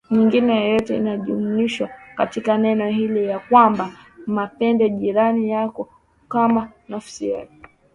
[0.11, 3.91] nyingine yoyote inajumlishwa katika neno hili ya kwamba
[4.27, 5.89] Mpende jirani yako
[6.29, 7.53] kama nafsi yako